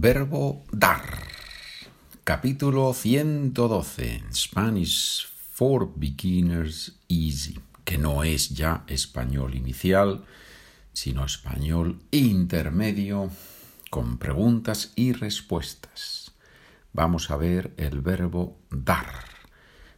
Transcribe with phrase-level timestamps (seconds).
[0.00, 1.02] Verbo dar.
[2.22, 4.26] Capítulo 112.
[4.32, 7.58] Spanish for Beginners Easy.
[7.82, 10.24] Que no es ya español inicial,
[10.92, 13.28] sino español intermedio
[13.90, 16.30] con preguntas y respuestas.
[16.92, 19.24] Vamos a ver el verbo dar.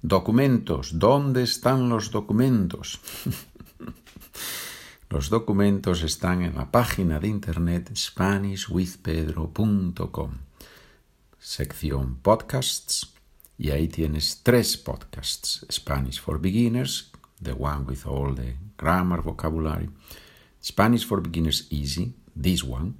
[0.00, 0.98] Documentos.
[0.98, 2.98] ¿Dónde están los documentos?
[5.12, 10.30] Los documentos están en la página de internet SpanishWithPedro.com,
[11.38, 13.12] sección podcasts,
[13.58, 17.10] y ahí tienes tres podcasts: Spanish for Beginners,
[17.42, 19.90] the one with all the grammar, vocabulary,
[20.62, 22.94] Spanish for Beginners Easy, this one,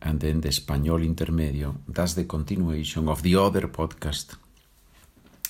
[0.00, 4.36] and then the Español Intermedio, that's the continuation of the other podcast.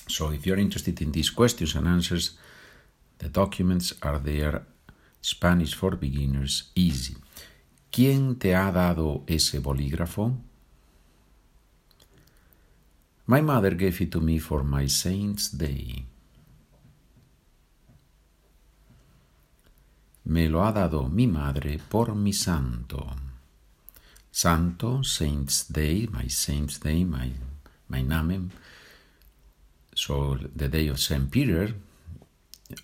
[0.07, 2.37] So if you're interested in these questions and answers,
[3.17, 4.67] the documents are there
[5.21, 7.17] Spanish for Beginners Easy.
[7.91, 10.37] ¿Quién te ha dado ese bolígrafo?
[13.25, 16.05] My mother gave it to me for my Saint's Day.
[20.25, 23.15] Me lo ha dado mi madre por mi santo.
[24.31, 27.31] Santo, Saint's Day, my Saint's Day, my,
[27.87, 28.51] my name.
[29.95, 31.29] So the day of St.
[31.29, 31.73] Peter,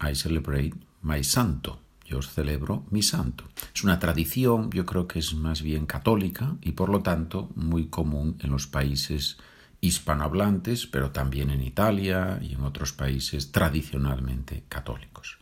[0.02, 3.44] I celebrate my santo yo os celebro mi santo.
[3.73, 7.88] Es una tradición, yo creo que es más bien católica y por lo tanto muy
[7.88, 9.38] común en los países
[9.81, 15.38] hispanohablantes, pero también en Italia y en otros países tradicionalmente católicos.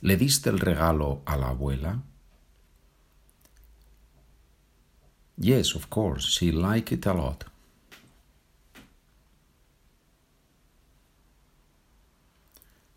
[0.00, 2.02] ¿Le diste el regalo a la abuela?
[5.36, 7.44] Yes, of course, she liked it a lot.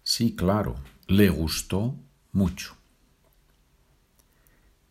[0.03, 0.75] Sí, claro,
[1.07, 1.95] le gustó
[2.35, 2.75] mucho.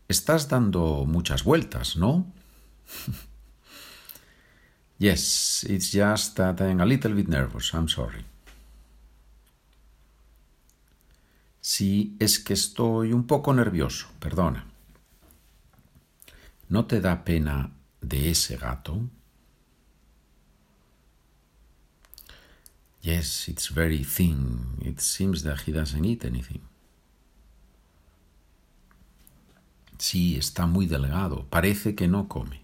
[0.08, 2.26] Estás dando muchas vueltas, ¿no?
[4.98, 7.72] yes, it's just that I'm a little bit nervous.
[7.72, 8.24] I'm sorry.
[11.60, 14.66] Sí, es que estoy un poco nervioso, perdona.
[16.68, 17.70] ¿No te da pena
[18.02, 19.00] de ese gato?
[23.00, 24.78] Yes, it's very thin.
[24.82, 26.60] It seems that he doesn't eat anything.
[30.06, 32.60] Sí, está muy delgado, parece que no come.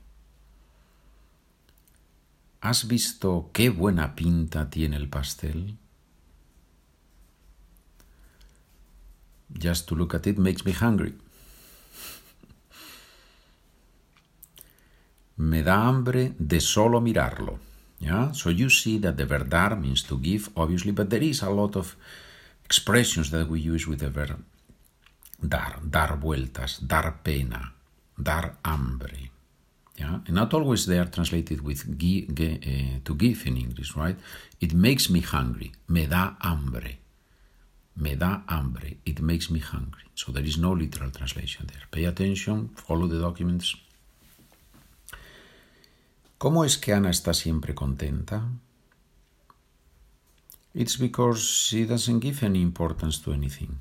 [2.60, 5.78] ¿Has visto qué buena pinta tiene el pastel?
[9.58, 11.14] Just to look at it makes me hungry.
[15.38, 17.58] Me da hambre de solo mirarlo.
[18.00, 18.34] Yeah?
[18.34, 21.48] So you see that the verb dar means to give, obviously, but there is a
[21.48, 21.96] lot of
[22.66, 24.44] expressions that we use with the verb
[25.40, 27.74] dar, dar vueltas, dar pena,
[28.16, 29.30] dar hambre.
[29.96, 30.20] Yeah?
[30.26, 34.16] And not always they are translated with uh, to give in English, right?
[34.60, 35.72] It makes me hungry.
[35.88, 36.98] Me da hambre.
[37.96, 38.96] Me da hambre.
[39.04, 40.04] It makes me hungry.
[40.14, 41.86] So there is no literal translation there.
[41.90, 43.76] Pay attention, follow the documents.
[46.38, 48.42] ¿Cómo es que Ana está siempre contenta?
[50.72, 53.80] It's because she doesn't give any importance to anything.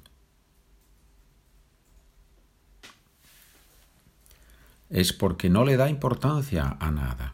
[4.90, 7.34] Es porque no le da importancia a nada.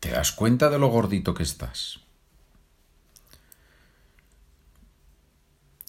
[0.00, 2.00] ¿Te das cuenta de lo gordito que estás?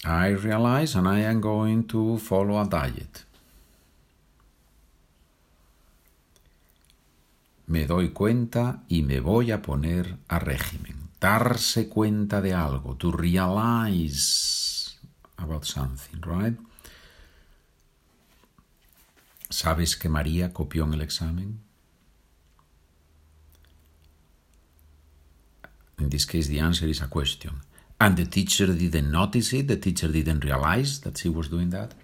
[0.04, 3.24] I realize and I am going to follow a diet.
[7.66, 11.08] Me doy cuenta y me voy a poner a régimen.
[11.18, 14.98] Darse cuenta de algo, to realize
[15.38, 16.58] about something, right?
[19.54, 21.60] ¿Sabes que María copió en el examen?
[26.00, 27.60] In this case, the answer is a question.
[28.00, 31.94] And the teacher didn't notice it, the teacher didn't realize that she was doing that.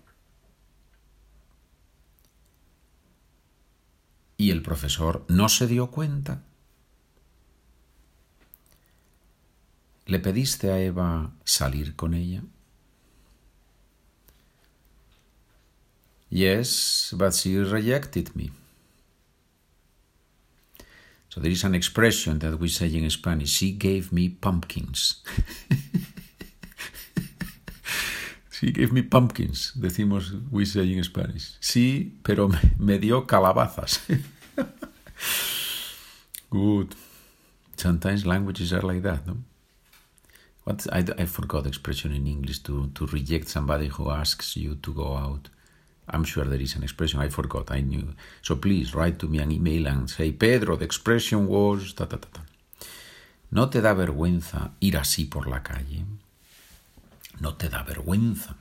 [4.36, 6.44] Y el profesor no se dio cuenta.
[10.06, 12.44] ¿Le pediste a Eva salir con ella?
[16.30, 18.50] Yes, but she rejected me.
[21.28, 25.22] So there is an expression that we say in Spanish, she gave me pumpkins.
[28.50, 31.56] she gave me pumpkins, decimos, we say in Spanish.
[31.60, 34.00] Sí, pero me dio calabazas.
[36.50, 36.96] Good.
[37.76, 39.36] Sometimes languages are like that, no?
[40.64, 44.92] What I, I forgot expression in English to, to reject somebody who asks you to
[44.92, 45.48] go out.
[46.12, 47.20] I'm sure there is an expression.
[47.20, 47.70] I forgot.
[47.70, 48.14] I knew.
[48.42, 51.92] So please write to me an email and say, Pedro, the expression was.
[51.92, 52.42] Ta, ta, ta, ta.
[53.52, 56.04] ¿No te da vergüenza ir así por la calle?
[57.40, 58.54] ¿No te da vergüenza?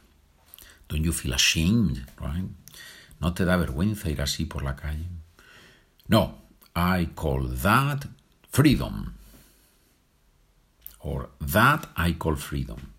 [0.88, 2.50] Don't you feel ashamed, right?
[3.22, 5.06] ¿No te da vergüenza ir así por la calle?
[6.08, 6.40] No,
[6.76, 8.08] I call that
[8.52, 9.14] freedom.
[11.02, 12.94] Or that I call freedom.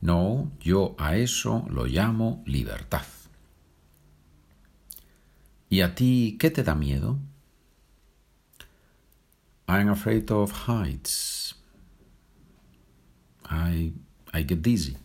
[0.00, 3.04] No, yo a eso lo llamo libertad.
[5.68, 7.18] ¿Y a ti qué te da miedo?
[9.68, 11.54] I'm afraid of heights.
[13.44, 13.92] I,
[14.32, 14.96] I get dizzy.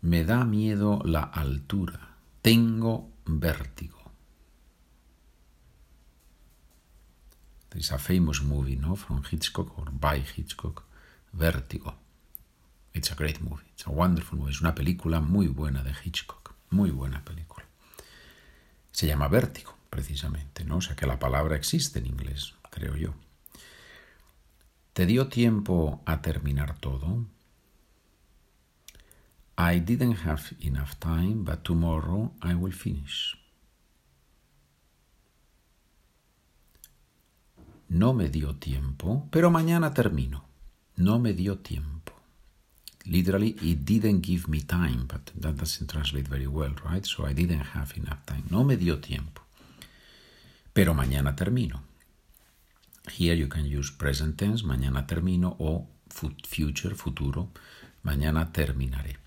[0.00, 2.16] Me da miedo la altura.
[2.40, 4.05] Tengo vértigo.
[7.76, 10.82] There's a famous movie, no, from Hitchcock or by Hitchcock,
[11.36, 11.92] Vértigo.
[12.94, 13.66] It's a great movie.
[13.74, 14.52] It's a wonderful movie.
[14.52, 16.54] Es una película muy buena de Hitchcock.
[16.70, 17.66] Muy buena película.
[18.92, 20.78] Se llama Vértigo, precisamente, ¿no?
[20.78, 23.12] O sea que la palabra existe en inglés, creo yo.
[24.94, 27.26] ¿Te dio tiempo a terminar todo?
[29.58, 33.36] I didn't have enough time, but tomorrow I will finish.
[37.88, 40.44] No me dio tiempo, pero mañana termino.
[40.96, 42.12] No me dio tiempo.
[43.04, 47.04] Literally, it didn't give me time, but that doesn't translate very well, right?
[47.04, 48.42] So I didn't have enough time.
[48.50, 49.42] No me dio tiempo.
[50.72, 51.82] Pero mañana termino.
[53.16, 57.50] Here you can use present tense, mañana termino, o future, futuro,
[58.02, 59.18] mañana terminaré.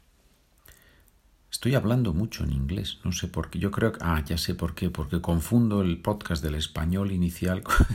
[1.49, 3.59] Estoy hablando mucho en inglés, no sé por qué.
[3.59, 3.99] Yo creo que.
[4.01, 4.89] Ah, ya sé por qué.
[4.89, 7.87] Porque confundo el podcast del español inicial con,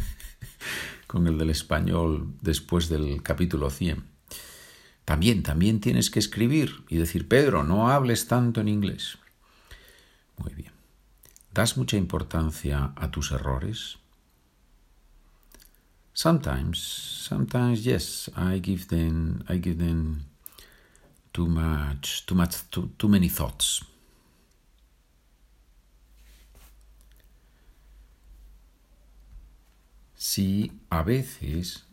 [1.07, 4.05] con el del español después del capítulo 100.
[5.05, 9.19] También, también tienes que escribir y decir, Pedro, no hables tanto en inglés.
[10.39, 10.73] Muy bien.
[11.53, 13.99] ¿Das mucha importancia a tus errores?
[16.13, 20.27] Sometimes, sometimes yes, I give them, I give them
[21.33, 23.85] too much, too much, too, too many thoughts.
[30.25, 31.85] Si a veces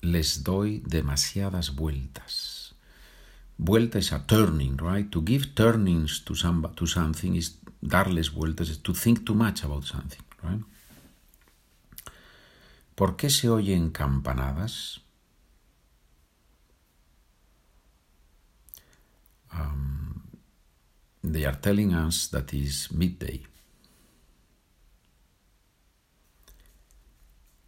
[0.00, 2.74] les doy demasiadas vueltas.
[3.58, 5.08] Vuelta es a turning, right?
[5.10, 9.62] To give turnings to, some, to something is darles vueltas, is to think too much
[9.62, 10.64] about something, right?
[12.96, 15.00] ¿Por qué se oyen campanadas?
[19.52, 20.24] Um,
[21.22, 23.46] they are telling us that is midday.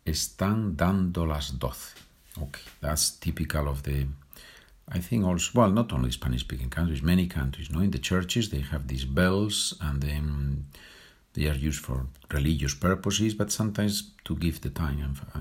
[0.07, 1.95] Están dando las doce.
[2.41, 4.07] Okay, that's typical of the.
[4.89, 7.81] I think also, well, not only Spanish speaking countries, many countries, no?
[7.81, 10.67] In the churches, they have these bells and then
[11.35, 15.41] they are used for religious purposes, but sometimes to give the time, uh,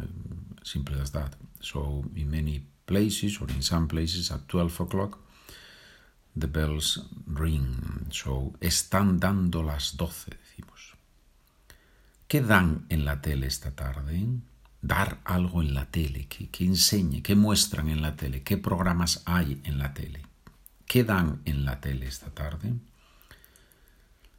[0.63, 1.35] simple as that.
[1.61, 5.19] So, in many places or in some places at 12 o'clock,
[6.35, 8.07] the bells ring.
[8.11, 10.95] So, están dando las doce, decimos.
[12.27, 14.27] ¿Qué dan en la tele esta tarde?
[14.87, 19.59] Dar algo en la tele, que, enseñe, que muestran en la tele, qué programas hay
[19.63, 20.21] en la tele,
[20.85, 22.73] qué dan en la tele esta tarde.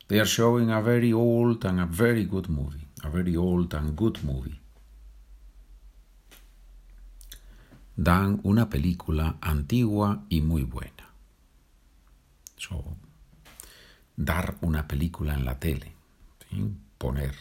[0.07, 3.97] They are showing a very old and a very good movie, a very old and
[3.97, 4.61] good movie.
[7.97, 11.11] Dan una película antigua y muy buena.
[12.57, 12.85] So,
[14.17, 15.93] dar una película en la tele,
[16.51, 16.73] ¿sí?
[16.99, 17.35] poner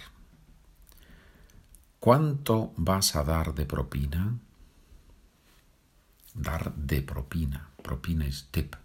[2.05, 4.37] ¿Cuánto vas a dar de propina?
[6.35, 7.71] Dar de propina.
[7.81, 8.75] Propina es tip?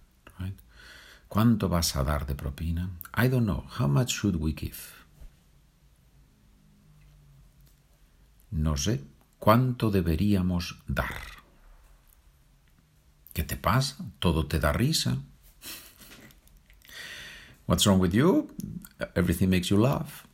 [1.28, 2.88] ¿Cuánto vas a dar de propina?
[3.14, 3.66] I don't know.
[3.78, 4.78] How much should we give?
[8.52, 9.04] No sé.
[9.38, 11.20] ¿Cuánto deberíamos dar?
[13.34, 13.98] ¿Qué te pasa?
[14.18, 15.18] Todo te da risa.
[17.66, 18.48] What's wrong with you?
[19.14, 20.24] Everything makes you laugh.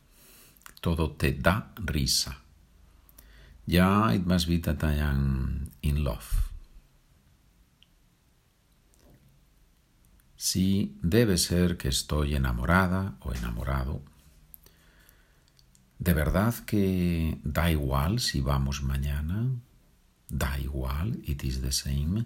[0.79, 2.46] Todo te da risa.
[3.67, 6.47] Ya it must be that I am in love.
[10.37, 14.01] Sí, debe ser que estoy enamorada o enamorado.
[15.99, 19.49] ¿De verdad que da igual si vamos mañana?
[20.29, 22.25] Da igual, it is the same.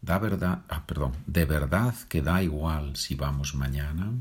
[0.00, 4.14] Da verdad, ah, perdón, ¿de verdad que da igual si vamos mañana?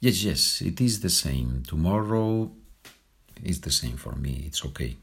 [0.00, 1.62] Yes, yes, it is the same.
[1.62, 2.52] Tomorrow
[3.44, 4.96] It's the same for me, it's okay.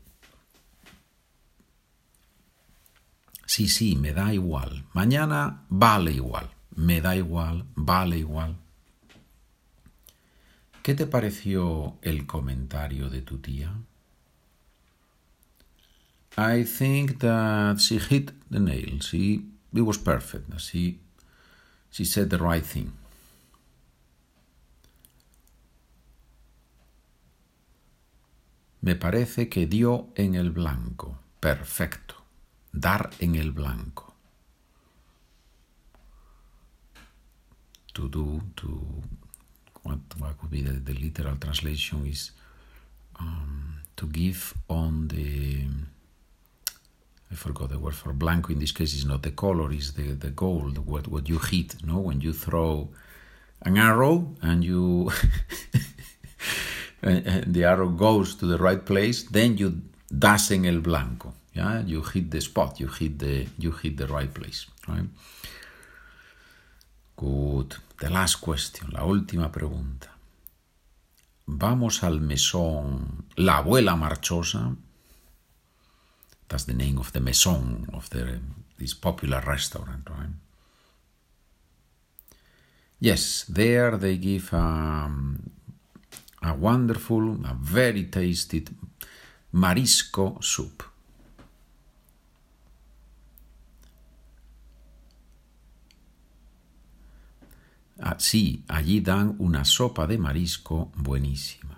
[3.45, 4.85] Sí, sí, me da igual.
[4.93, 6.49] Mañana vale igual.
[6.75, 8.55] Me da igual, vale igual.
[10.81, 13.71] ¿Qué te pareció el comentario de tu tía?
[16.37, 18.99] I think that she hit the nail.
[19.01, 20.59] She, it was perfect.
[20.59, 20.99] She,
[21.91, 22.93] she said the right thing.
[28.81, 31.19] Me parece que dio en el blanco.
[31.39, 32.15] Perfecto.
[32.73, 34.15] Dar en el blanco.
[37.93, 38.81] To do, to.
[39.83, 42.31] What, what could be the, literal translation is
[43.19, 45.67] um, to give on the.
[47.31, 48.51] I forgot the word for blanco.
[48.51, 50.69] In this case, is not the color; is the the goal.
[50.85, 51.83] What what you hit.
[51.83, 52.89] No, when you throw
[53.63, 55.11] an arrow and you
[57.01, 61.33] the arrow goes to the right place, then you das en el blanco.
[61.53, 62.79] Yeah, you hit the spot.
[62.79, 64.67] You hit the you hit the right place.
[64.87, 65.09] Right?
[67.17, 67.75] Good.
[67.99, 68.91] The last question.
[68.91, 70.07] La última pregunta.
[71.47, 74.75] Vamos al mesón La Abuela Marchosa.
[76.47, 78.39] That's the name of the maison of the,
[78.77, 80.33] this popular restaurant, right?
[82.99, 85.49] Yes, there they give um,
[86.41, 88.65] a wonderful, a very tasty
[89.53, 90.83] marisco soup.
[98.03, 101.77] Ah, sí, allí dan una sopa de marisco buenísima.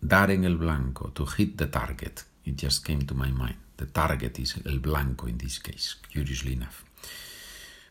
[0.00, 2.24] Dar en el blanco, to hit the target.
[2.44, 3.56] It just came to my mind.
[3.76, 6.87] The target is el blanco in this case, curiously enough.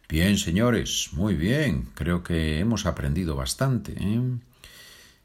[0.09, 1.89] Bien, señores, muy bien.
[1.93, 3.93] Creo que hemos aprendido bastante.
[3.99, 4.21] ¿eh?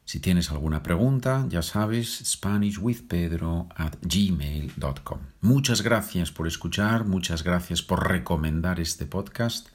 [0.05, 5.21] Si tienes alguna pregunta, ya sabes, SpanishWithPedro at gmail.com.
[5.41, 9.69] Muchas gracias por escuchar, muchas gracias por recomendar este podcast.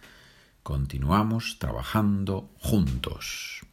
[0.62, 3.67] Continuamos trabajando juntos.